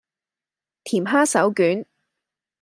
[0.83, 1.85] 甜蝦手卷